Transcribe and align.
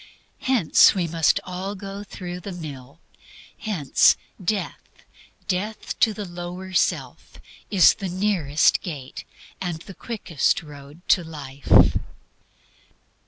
Hence 0.39 0.95
we 0.95 1.07
must 1.07 1.39
all 1.43 1.75
go 1.75 2.03
through 2.03 2.39
the 2.39 2.51
mill. 2.51 2.99
Hence 3.59 4.17
death, 4.43 4.81
death 5.47 5.99
to 5.99 6.11
the 6.11 6.25
lower 6.25 6.73
self, 6.73 7.39
is 7.69 7.93
the 7.93 8.09
nearest 8.09 8.81
gate 8.81 9.25
and 9.61 9.83
the 9.83 9.93
quickest 9.93 10.63
road 10.63 11.07
to 11.09 11.23
life. 11.23 11.99